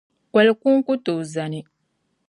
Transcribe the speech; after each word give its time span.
Koli’ 0.31 0.51
kuŋ 0.61 0.75
ku 0.87 0.93
tooi 1.05 1.25
zani. 1.33 1.59